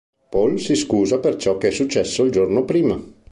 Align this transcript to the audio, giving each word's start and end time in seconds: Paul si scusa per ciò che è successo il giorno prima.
Paul 0.31 0.57
si 0.57 0.73
scusa 0.73 1.19
per 1.19 1.35
ciò 1.35 1.59
che 1.59 1.67
è 1.67 1.71
successo 1.71 2.23
il 2.23 2.31
giorno 2.31 2.65
prima. 2.65 2.99